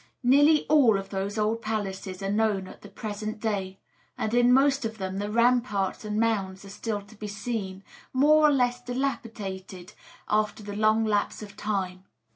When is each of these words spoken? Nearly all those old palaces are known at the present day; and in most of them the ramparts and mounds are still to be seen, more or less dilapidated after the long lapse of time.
Nearly 0.23 0.65
all 0.65 0.99
those 1.03 1.37
old 1.37 1.61
palaces 1.61 2.23
are 2.23 2.31
known 2.31 2.67
at 2.67 2.81
the 2.81 2.89
present 2.89 3.39
day; 3.39 3.77
and 4.17 4.33
in 4.33 4.51
most 4.51 4.83
of 4.83 4.97
them 4.97 5.17
the 5.17 5.29
ramparts 5.29 6.03
and 6.03 6.19
mounds 6.19 6.65
are 6.65 6.69
still 6.69 7.03
to 7.03 7.15
be 7.15 7.27
seen, 7.27 7.83
more 8.11 8.47
or 8.47 8.51
less 8.51 8.81
dilapidated 8.81 9.93
after 10.27 10.63
the 10.63 10.75
long 10.75 11.05
lapse 11.05 11.43
of 11.43 11.55
time. 11.55 12.05